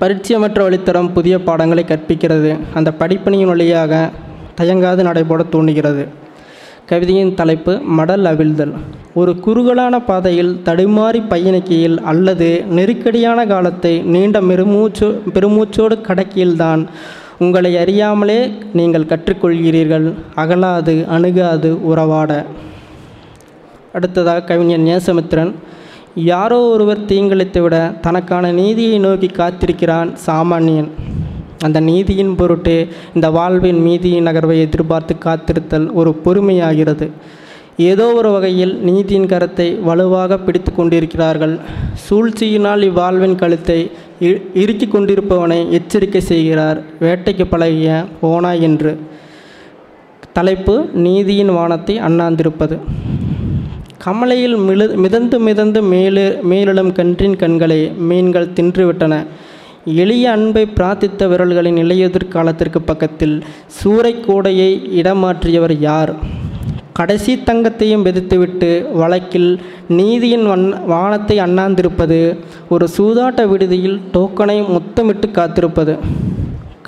பரிச்சயமற்ற 0.00 0.70
வழித்தரம் 0.70 1.12
புதிய 1.12 1.42
பாடங்களை 1.42 1.84
கற்பிக்கிறது. 1.88 2.58
அந்த 2.74 2.92
படிப்பணியின் 2.98 3.46
வழியாக 3.46 4.10
தயங்காது 4.56 5.02
நடைபோட 5.02 5.48
தூண்டுகிறது. 5.48 6.04
கவிதையின் 6.88 7.34
தலைப்பு 7.34 7.72
மடல் 7.98 8.24
அவிழ்தல் 8.30 8.72
ஒரு 9.14 9.40
குறுகலான 9.40 10.00
பாதையில் 10.00 10.60
தடுமாறி 10.64 11.20
பயணிக்கையில் 11.30 11.96
அல்லது 11.98 12.64
நெருக்கடியான 12.68 13.46
காலத்தை 13.46 13.92
நீண்ட 14.00 14.40
பெருமூச்சு 14.40 15.22
பெருமூச்சோடு 15.34 15.96
கடக்கியில்தான் 16.08 16.86
உங்களை 17.38 17.76
அறியாமலே 17.76 18.52
நீங்கள் 18.72 19.10
கற்றுக்கொள்கிறீர்கள். 19.12 20.12
அகலாது 20.36 21.06
அணுகாது 21.06 21.70
உறவாட. 21.82 22.44
அடுத்ததாக 23.92 24.40
கவிஞர் 24.40 24.80
நேசமித்ரன் 24.80 25.54
யாரோ 26.14 26.60
ஒருவர் 26.60 27.04
தீங்கிழைத்து 27.04 27.60
விட 27.60 27.76
தனக்கான 28.00 28.52
நீதியை 28.52 28.98
நோக்கி 28.98 29.26
காத்திருக்கிறான் 29.26 30.10
சாமானியன் 30.26 30.90
அந்த 31.60 31.80
நீதியின் 31.80 32.34
பொருட்டு 32.34 32.88
இந்த 33.14 33.30
வாழ்வின் 33.30 33.86
மீதியின் 33.86 34.22
நகர்வை 34.22 34.60
எதிர்பார்த்து 34.60 35.14
காத்திருத்தல் 35.18 35.92
ஒரு 35.92 36.20
பொறுமையாகிறது. 36.24 37.10
ஏதோ 37.76 38.12
ஒரு 38.12 38.30
வகையில் 38.30 38.76
நீதியின் 38.76 39.26
கரத்தை 39.26 39.80
வலுவாக 39.80 40.38
பிடித்து 40.38 40.74
கொண்டிருக்கிறார்கள். 40.74 41.58
சூழ்ச்சியினால் 42.10 42.82
இவ்வாழ்வின் 42.82 43.34
கழுத்தை 43.34 43.90
இ- 44.20 44.42
கொண்டிருப்பவனை 44.92 45.70
எச்சரிக்கை 45.70 46.20
செய்கிறார். 46.20 46.82
வேட்டைக்கு 47.00 47.44
பழகிய 47.44 48.04
ஓனா 48.22 48.60
என்று. 48.60 48.98
தலைப்பு 50.32 50.86
நீதியின் 50.92 51.54
வானத்தை 51.54 52.00
அண்ணாந்திருப்பது. 52.00 52.78
கமலையில் 54.04 54.56
மிளு 54.56 54.96
மிதந்து 54.96 55.38
மிதந்து 55.38 55.82
மேலு 55.82 56.38
மேலிடம் 56.50 56.92
கன்றின் 56.92 57.36
கண்களை 57.36 57.92
மீன்கள் 57.98 58.48
தின்றுவிட்டன. 58.48 59.26
எளிய 59.84 60.30
அன்பை 60.30 60.66
பிரார்த்தித்த 60.66 61.26
விரல்களின் 61.28 61.76
இலையுதிர் 61.76 62.28
காலத்திற்கு 62.28 62.82
பக்கத்தில் 62.82 63.44
சூறைக்கோடையை 63.84 64.70
இடமாற்றியவர் 65.00 65.80
யார்? 65.80 66.14
கடைசி 66.92 67.36
தங்கத்தையும் 67.36 68.04
வெதித்துவிட்டு 68.04 68.92
வழக்கில் 68.92 69.60
நீதியின் 69.88 70.46
வண் 70.46 70.74
வானத்தை 70.86 71.38
அண்ணாந்திருப்பது 71.38 72.38
ஒரு 72.68 72.88
சூதாட்ட 72.96 73.48
விடுதியில் 73.48 74.00
டோக்கனை 74.12 74.68
முத்தமிட்டு 74.68 75.30
காத்திருப்பது. 75.30 75.98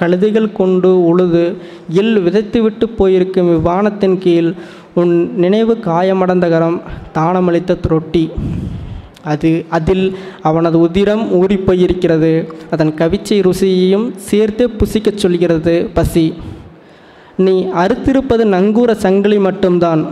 கழுதிகள் 0.01 0.53
கொண்டு 0.53 1.05
உழுது 1.05 1.57
எல் 1.91 2.19
விதைத்துவிட்டு 2.23 2.85
போயிருக்கும் 2.97 3.57
இவ்வானத்தின் 3.57 4.19
கீழ் 4.19 4.53
உன் 4.95 5.35
நினைவு 5.35 5.75
காயமடந்த 5.75 6.49
கரம் 6.51 6.83
தானமளித்த 7.15 7.77
ரொட்டி. 7.83 8.31
அது 9.33 9.51
அதில் 9.77 10.07
அவனது 10.49 10.77
உதிரம் 10.81 11.25
ஊறிப் 11.41 11.67
போயிருக்கிறது 11.67 12.31
அதன் 12.71 12.93
கவிச்சை 13.01 13.39
ருசியையும் 13.47 14.07
சேர்த்து 14.31 14.65
புசிக்கச் 14.81 15.23
சொல்கிறது 15.25 15.75
பசி. 15.95 16.27
நீ 17.45 17.55
அறுத்திருப்பது 17.83 18.45
நங்கூர 18.55 18.93
சங்கிலி 19.05 19.39
மட்டும்தான். 19.39 20.03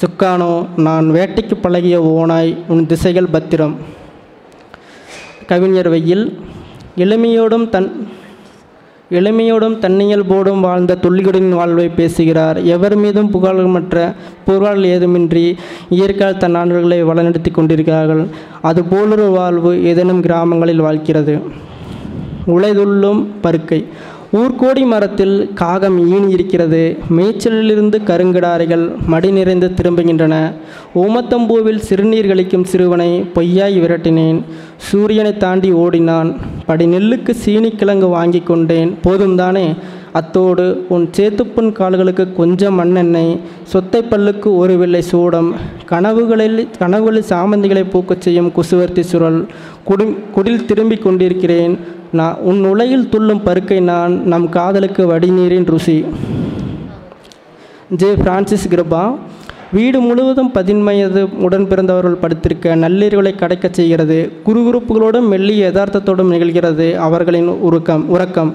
சுக்கானோ 0.00 0.52
நான் 0.76 1.08
வேட்டைக்கு 1.16 1.56
பழகிய 1.62 1.96
ஓனாய் 2.02 2.52
உன் 2.68 2.86
திசைகள் 2.86 3.32
பத்திரம். 3.32 3.74
கவிஞர் 5.46 5.88
வெயில் 5.88 6.24
எளிமையோடும் 6.96 7.68
தன் 7.68 7.90
எளிமையோடும் 9.10 9.78
தன்னியல்போடும் 9.78 10.60
வாழ்ந்த 10.60 10.96
துள்ளிகளின் 11.02 11.48
வாழ்வை 11.48 11.88
பேசுகிறார். 11.88 12.62
எவர் 12.62 12.96
மீதும் 12.96 13.30
புகழ்மற்ற 13.30 14.14
புகழ் 14.44 14.84
ஏதுமின்றி 14.84 15.56
இயற்கையால் 15.88 16.36
தன் 16.36 16.56
ஆண்டுகளை 16.56 17.04
வளநடத்தி 17.04 17.50
கொண்டிருக்கிறார்கள். 17.52 18.26
அதுபோலொரு 18.62 19.22
வாழ்வு 19.22 19.84
ஏதேனும் 19.84 20.20
கிராமங்களில் 20.20 20.80
வாழ்கிறது. 20.80 21.38
உழைதுள்ளும் 22.46 23.26
பருக்கை. 23.40 23.84
ஊர்கோடி 24.32 24.86
மரத்தில் 24.86 25.50
காகம் 25.54 26.12
ஈனி 26.12 26.28
இருக்கிறது 26.28 26.98
மேய்ச்சலிலிருந்து 27.16 28.00
கருங்கிடாரைகள் 28.06 28.96
மடி 29.06 29.30
நிறைந்து 29.30 29.70
திரும்புகின்றன. 29.82 30.52
ஓமத்தம்பூவில் 30.94 31.78
சிறுநீர் 31.78 32.26
கழிக்கும் 32.26 32.64
சிறுவனை 32.64 33.24
பொய்யாய் 33.34 33.80
விரட்டினேன். 33.80 34.42
சூரியனை 34.76 35.36
தாண்டி 35.36 35.72
ஓடினான். 35.72 36.49
படி 36.70 36.84
நெல்லுக்கு 36.94 37.32
சீனி 37.42 37.70
கிழங்கு 37.70 38.08
வாங்கி 38.16 38.40
கொண்டேன். 38.50 38.90
போதும் 39.04 39.38
தானே? 39.40 39.66
அத்தோடு 40.18 40.64
உன் 40.94 41.04
சேத்துப்புண் 41.16 41.70
கால்களுக்கு 41.78 42.24
கொஞ்சம் 42.38 42.76
மண்ணெண்ணெய் 42.80 43.32
சொத்தை 43.72 44.00
பல்லுக்கு 44.10 44.48
ஒரு 44.62 44.74
வெள்ளை 44.80 45.02
சூடம் 45.10 45.48
கனவுகளில் 45.90 46.58
கனவுகளில் 46.82 47.28
சாமந்திகளை 47.32 47.84
பூக்கச் 47.92 48.24
செய்யும் 48.26 48.50
குசுவர்த்தி 48.56 49.04
சுரல் 49.12 49.40
குடி 49.88 50.06
குடில் 50.36 50.66
திரும்பிக் 50.70 51.04
கொண்டிருக்கிறேன். 51.06 51.74
நான் 52.18 52.38
உன் 52.50 52.60
உலையில் 52.72 53.08
துள்ளும் 53.12 53.44
பருக்கை 53.46 53.80
நான் 53.90 54.14
நம் 54.32 54.48
காதலுக்கு 54.56 55.02
வடிநீரின் 55.12 55.68
ருசி. 55.72 55.98
ஜே 58.00 58.10
பிரான்சிஸ் 58.24 58.66
கிருபா 58.72 59.04
வீடு 59.72 60.00
முழுவதும் 60.00 60.50
பதின்மையது 60.54 61.20
உடன் 61.38 61.66
பிறந்தவர்கள் 61.68 62.22
படுத்திருக்க 62.22 62.72
நள்ளிரவுகளை 62.84 63.32
கடைக்கச் 63.42 63.76
செய்கிறது. 63.78 64.16
குறுகுறுப்புகளோடும் 64.46 65.28
மெல்லிய 65.28 65.70
யதார்த்தத்தோடும் 65.70 66.32
நிகழ்கிறது 66.32 66.94
அவர்களின் 66.94 67.46
உருக்கம் 67.46 68.08
உறக்கம். 68.08 68.50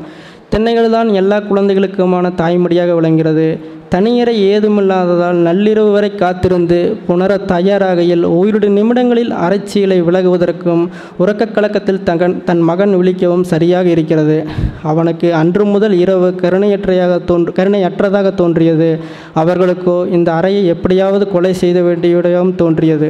தென்னைகள் 0.50 0.90
தான் 0.90 1.10
எல்லா 1.14 1.38
குழந்தைகளுக்குமான 1.40 2.32
தாய்மொழியாக 2.42 2.94
விளங்குகிறது. 2.94 3.48
தனியறை 3.94 4.34
ஏதுமில்லாததால் 4.54 5.40
நள்ளிரவு 5.48 5.92
வரை 5.96 6.10
காத்திருந்து 6.22 6.78
புணர 7.08 7.32
தயாராகையில் 7.52 8.24
ஓரிரு 8.38 8.70
நிமிடங்களில் 8.78 9.32
அரைச்சீலை 9.46 9.98
விலகுவதற்கும் 10.08 10.84
உறக்க 11.20 11.48
கலக்கத்தில் 11.58 12.02
தகன் 12.04 12.36
தன் 12.48 12.64
மகன் 12.70 12.94
விழிக்கவும் 13.00 13.46
சரியாக 13.52 13.88
இருக்கிறது. 13.96 14.38
அவனுக்கு 14.92 15.30
அன்று 15.42 15.66
முதல் 15.66 15.96
இரவு 16.04 16.30
கருணையற்றையாக 16.42 17.20
தோன்று 17.30 17.54
கருணையற்றதாக 17.60 18.34
தோன்றியது. 18.42 18.90
அவர்களுக்கோ 19.44 19.98
இந்த 20.18 20.32
அறையை 20.40 20.66
எப்படியாவது 20.76 21.28
கொலை 21.28 21.54
செய்த 21.64 21.82
வேண்டியதாகவும் 21.82 22.56
தோன்றியது. 22.64 23.10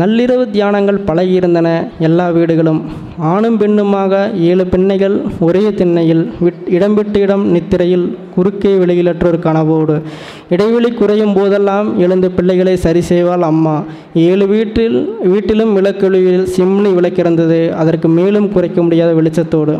நள்ளிரவு 0.00 0.44
தியானங்கள் 0.52 1.00
பழகியிருந்தன 1.06 1.68
எல்லா 1.98 2.30
வீடுகளும். 2.30 2.78
ஆணும் 3.18 3.58
பெண்ணுமாக 3.60 4.38
ஏழு 4.40 4.66
பெண்ணைகள் 4.66 5.22
ஒரே 5.40 5.74
திண்ணையில் 5.74 6.32
விட் 6.40 6.62
இடம் 6.66 6.94
விட்டு 6.94 7.20
இடம் 7.20 7.44
நித்திரையில் 7.54 8.16
குறுக்கே 8.34 8.72
வெளியிலற்றோர் 8.76 9.38
கனவோடு. 9.46 10.00
இடைவெளி 10.48 10.92
குறையும் 10.92 11.34
போதெல்லாம் 11.34 11.98
எழுந்து 11.98 12.30
பிள்ளைகளை 12.30 12.76
சரி 12.76 13.02
செய்வாள் 13.08 13.46
அம்மா. 13.50 13.82
ஏழு 14.14 14.46
வீட்டில் 14.46 14.96
வீட்டிலும் 15.24 15.74
விளக்கெழுவில் 15.76 16.48
சிம்னி 16.56 16.92
விளக்கிறந்தது. 16.98 17.70
அதற்கு 17.70 18.08
மேலும் 18.08 18.52
குறைக்க 18.52 18.82
முடியாத 18.82 19.12
வெளிச்சத்தோடு. 19.12 19.76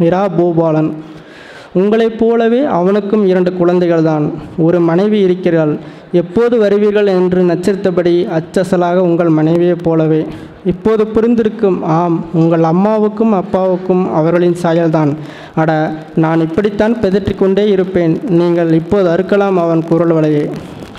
இரா 0.00 0.28
பூபாலன் 0.28 0.90
உங்களைப் 1.74 2.18
போலவே 2.18 2.64
அவனுக்கும் 2.64 3.26
இரண்டு 3.26 3.50
குழந்தைகள்தான். 3.50 4.30
ஒரு 4.56 4.80
மனைவி 4.80 5.18
இருக்கிறாள். 5.20 5.78
எப்போது 6.12 6.62
வருவீர்கள் 6.62 7.06
என்று 7.06 7.42
நச்சரித்தபடி 7.42 8.28
அச்சசலாக 8.38 8.96
உங்கள் 8.96 9.28
மனைவியைப் 9.28 9.82
போலவே. 9.82 10.26
இப்போது 10.64 11.04
புரிந்திருக்கும் 11.04 11.82
ஆம் 11.82 12.24
உங்கள் 12.34 12.62
அம்மாவுக்கும் 12.62 13.32
அப்பாவுக்கும் 13.32 14.14
அவர்களின் 14.14 14.56
சாயல்தான். 14.62 15.14
அட 15.54 15.92
நான் 16.16 16.40
இப்படித்தான் 16.40 17.00
பெதற்றிக்கொண்டே 17.00 17.68
இருப்பேன். 17.68 18.20
நீங்கள் 18.28 18.72
இப்போது 18.72 19.08
அறுக்கலாம் 19.10 19.54
அவன் 19.54 19.84
குரல் 19.84 20.10
வலையை. 20.10 20.50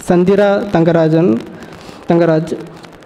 சந்திரா 0.10 0.63
தங்கராஜன் 0.72 1.38
தங்கராஜ் 2.07 2.57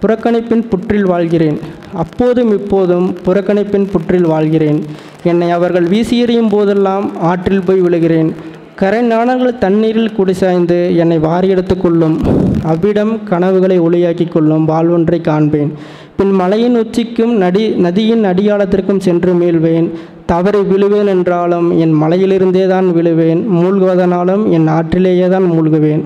புறக்கணிப்பின் 0.02 0.70
புற்றில் 0.70 1.06
வாழ்கிறேன். 1.06 1.60
அப்போதும் 1.94 2.52
இப்போதும் 2.52 3.18
புறக்கணிப்பின் 3.26 3.90
புற்றில் 3.92 4.26
வாழ்கிறேன். 4.26 4.84
என்னை 5.24 5.52
அவர்கள் 5.52 5.88
வீசியறியும் 5.88 6.50
போதெல்லாம் 6.50 7.12
ஆற்றில் 7.22 7.64
போய் 7.66 7.82
விழுகிறேன். 7.82 8.34
கரை 8.80 9.00
நாணங்கள் 9.10 9.60
தண்ணீரில் 9.64 10.16
குடிசாய்ந்து 10.18 10.78
என்னை 11.02 11.18
வாரி 11.26 11.48
எடுத்து 11.54 11.76
கொள்ளும். 11.78 12.16
அவ்விடம் 12.72 13.12
கனவுகளை 13.30 13.78
ஒளியாக்கி 13.80 14.26
கொள்ளும் 14.28 14.66
வாழ்வொன்றை 14.72 15.20
காண்பேன். 15.28 15.70
பின் 16.18 16.34
மலையின் 16.40 16.78
உச்சிக்கும் 16.82 17.34
நடி 17.44 17.64
நதியின் 17.86 18.24
அடியாளத்திற்கும் 18.32 19.04
சென்று 19.08 19.32
மீள்வேன். 19.42 19.88
தவறி 20.32 20.62
விழுவேன் 20.72 21.12
என்றாலும் 21.16 21.68
என் 21.84 21.96
மலையிலிருந்தே 22.02 22.66
தான் 22.74 22.90
விழுவேன். 22.98 23.42
மூழ்குவதனாலும் 23.58 24.44
என் 24.58 24.68
ஆற்றிலேயே 24.78 25.30
தான் 25.36 25.48
மூழ்குவேன். 25.54 26.04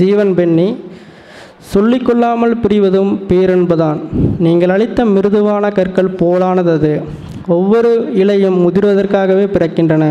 ஜீவன் 0.00 0.34
பெண்ணி 0.40 0.68
சொல்லிக்கொள்ளாமல் 1.74 2.56
பிரிவதும் 2.64 3.12
பேரன்புதான். 3.30 4.00
நீங்கள் 4.46 4.74
அளித்த 4.74 5.04
மிருதுவான 5.14 5.70
கற்கள் 5.78 6.16
போலானது 6.20 6.72
அது. 6.78 6.94
ஒவ்வொரு 7.46 8.10
இலையும் 8.14 8.58
முதிர்வதற்காகவே 8.66 9.46
பிறக்கின்றன. 9.56 10.04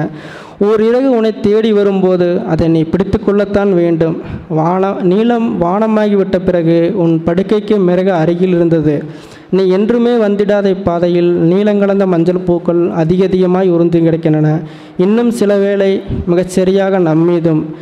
ஓர் 0.60 0.82
இறகு 0.84 1.10
உன்னை 1.10 1.39
தேடி 1.39 1.74
வரும்போது 1.74 2.41
அதை 2.48 2.67
நீ 2.67 2.84
பிடித்து 2.84 3.17
கொள்ளத்தான் 3.19 3.74
வேண்டும். 3.74 4.21
வான 4.50 4.91
நீளம் 5.02 5.62
வானமாகிவிட்ட 5.62 6.38
பிறகு 6.45 6.91
உன் 6.95 7.24
படுக்கைக்கு 7.26 7.78
மிருக 7.78 8.15
அருகில் 8.17 8.54
இருந்தது. 8.54 9.04
நீ 9.50 9.67
என்றுமே 9.67 10.13
வந்திடாத 10.15 10.65
இப்பாதையில் 10.65 11.32
நீளங்கலந்த 11.52 12.06
மஞ்சள் 12.08 12.45
பூக்கள் 12.45 12.89
அதிக 12.91 13.26
அதிகமாய் 13.26 13.69
உருந்து 13.69 14.00
கிடக்கின்றன. 14.00 14.62
இன்னும் 14.98 15.32
சில 15.32 15.58
வேளை 15.58 16.02
மிகச்சரியாக 16.30 17.00
நம்மீதும் 17.00 17.76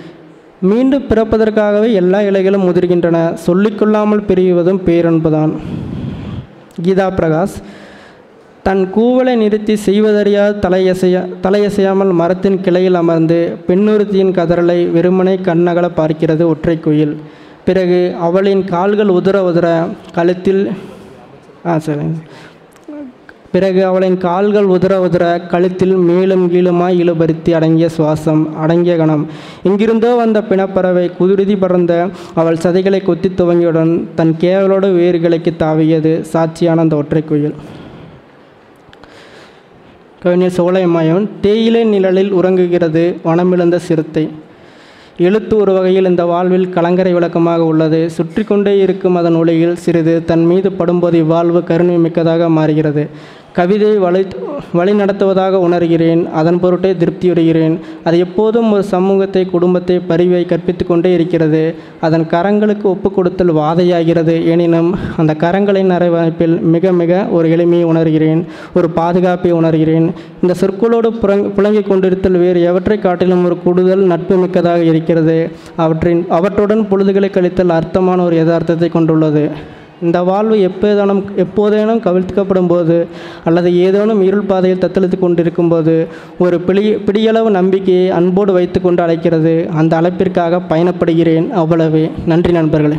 மீண்டும் 0.60 1.08
பிறப்பதற்காகவே 1.10 1.94
எல்லா 1.94 2.20
இலைகளும் 2.20 2.68
முதிர்கின்றன. 2.68 3.38
சொல்லிக்கொள்ளாமல் 3.48 4.26
பிரிவதும் 4.28 4.82
பேரன்புதான். 4.86 5.54
கீதா 6.84 7.08
பிரகாஷ் 7.20 7.58
தன் 8.68 8.82
கூவலை 8.96 9.32
நிறுத்தி 9.42 9.74
செய்வதறியாது 9.86 10.54
தலையசைய 10.66 11.16
தலையசையாமல் 11.46 12.12
மரத்தின் 12.20 12.56
கிளையில் 12.66 12.98
அமர்ந்து 13.00 13.40
பெண்ணுறுத்தியின் 13.68 14.32
கதறலை 14.38 14.78
வெறுமனை 14.96 15.34
கண்ணகல 15.48 15.88
பார்க்கிறது 15.98 16.44
ஒற்றை 16.52 16.76
குயில். 16.86 17.12
பிறகு 17.68 18.00
அவளின் 18.28 18.64
கால்கள் 18.74 19.12
உதற 19.18 19.36
உதற 19.50 19.68
கழுத்தில் 20.18 20.64
ஆ 21.66 21.76
சரிங்க 21.86 22.18
பிறகு 23.56 23.82
அவளின் 23.90 24.18
கால்கள் 24.28 24.72
உதற 24.76 24.94
உதற 25.08 25.26
கழுத்தில் 25.52 25.96
மேலும் 26.08 26.46
கீழுமாய் 26.54 27.00
இழுபருத்தி 27.04 27.52
அடங்கிய 27.58 27.90
சுவாசம் 27.98 28.42
அடங்கிய 28.64 28.96
கணம். 29.04 29.28
எங்கிருந்தோ 29.68 30.12
வந்த 30.24 30.40
பிணப்பறவை 30.50 31.06
குதிருதி 31.20 31.58
பறந்த 31.60 31.94
அவள் 32.42 32.64
சதைகளை 32.64 33.02
கொத்தி 33.04 33.30
துவங்கியுடன் 33.30 33.94
தன் 34.16 34.36
கேவலோடு 34.42 34.90
வேறு 35.00 35.20
கிளைக்கு 35.20 35.54
தாவியது 35.64 36.14
சாட்சியான 36.34 36.84
அந்த 36.88 36.96
ஒற்றை 37.04 37.24
குயில். 37.24 37.56
கவிஞர் 40.24 40.58
சோலைமாயவன் 40.58 41.26
தேயிலை 41.42 41.84
நிழலில் 41.84 42.30
உறங்குகிறது 42.34 43.02
வனமிழந்த 43.26 43.78
சிறுத்தை. 43.88 44.24
எழுத்து 45.28 45.54
ஒரு 45.58 45.72
வகையில் 45.74 46.10
இந்த 46.12 46.24
வாழ்வில் 46.26 46.70
கலங்கரை 46.76 47.12
விளக்கமாக 47.14 47.66
உள்ளது. 47.72 48.00
சுற்றி 48.18 48.44
கொண்டே 48.44 48.74
இருக்கும் 48.86 49.18
அதன் 49.20 49.38
ஒளியில் 49.42 49.76
சிறிது 49.86 50.14
தன் 50.30 50.46
மீது 50.52 50.70
படும்போது 50.70 51.18
இவ்வாழ்வு 51.24 51.62
கருணை 51.64 51.98
மிக்கதாக 52.06 52.50
மாறுகிறது. 52.58 53.04
கவிதை 53.58 53.90
வழி 54.04 54.22
வழி 54.78 54.94
நடத்துவதாக 54.94 55.58
உணர்கிறேன். 55.58 56.22
அதன் 56.40 56.60
பொருட்டே 56.60 56.92
திருப்தியுறுகிறேன். 56.94 57.76
அது 58.04 58.18
எப்போதும் 58.26 58.72
ஒரு 58.72 58.84
சமூகத்தை 58.84 59.46
குடும்பத்தை 59.46 59.96
பரிவை 60.10 60.46
கற்பித்து 60.46 60.86
கொண்டே 60.86 61.14
இருக்கிறது. 61.14 61.76
அதன் 62.00 62.26
கரங்களுக்கு 62.32 62.88
ஒப்பு 62.94 63.12
கொடுத்தல் 63.12 63.54
வாதையாகிறது. 63.56 64.36
எனினும் 64.54 64.90
அந்த 65.18 65.36
கரங்களின் 65.44 65.94
அரைவமைப்பில் 65.98 66.56
மிக 66.76 66.92
மிக 66.92 67.26
ஒரு 67.32 67.50
எளிமையை 67.56 67.86
உணர்கிறேன். 67.92 68.42
ஒரு 68.76 68.90
பாதுகாப்பை 68.90 69.54
உணர்கிறேன். 69.54 70.08
இந்த 70.42 70.56
சொற்களோடு 70.62 71.12
புறங் 71.22 71.46
புழங்கிக் 71.58 71.90
கொண்டிருத்தல் 71.92 72.42
வேறு 72.46 72.62
எவற்றை 72.72 73.00
காட்டிலும் 73.00 73.46
ஒரு 73.46 73.58
கூடுதல் 73.66 74.04
நட்பு 74.14 74.38
மிக்கதாக 74.38 74.84
இருக்கிறது. 74.84 75.38
அவற்றின் 75.76 76.26
அவற்றுடன் 76.30 76.88
பொழுதுகளை 76.88 77.30
கழித்தல் 77.30 77.78
அர்த்தமான 77.80 78.22
ஒரு 78.24 78.36
யதார்த்தத்தை 78.36 78.90
கொண்டுள்ளது. 78.90 79.46
இந்த 80.04 80.22
வாழ்வு 80.24 80.56
எப்போதானும் 80.56 81.24
எப்போதேனும் 81.38 82.00
கவிழ்க்கப்படும் 82.00 82.68
போது 82.68 83.08
அல்லது 83.46 83.78
ஏதேனும் 83.78 84.22
இருள் 84.22 84.50
பாதையில் 84.52 84.80
தத்தளித்து 84.80 85.20
கொண்டிருக்கும் 85.20 85.70
போது 85.70 86.08
ஒரு 86.40 86.60
பிடி 86.60 86.94
பிடியளவு 86.96 87.50
நம்பிக்கையை 87.50 88.10
அன்போடு 88.10 88.54
வைத்துக்கொண்டு 88.54 89.02
அழைக்கிறது. 89.02 89.70
அந்த 89.76 90.02
அழைப்பிற்காக 90.02 90.62
பயணப்படுகிறேன். 90.70 91.48
அவ்வளவே. 91.62 92.12
நன்றி 92.26 92.52
நண்பர்களே. 92.52 92.96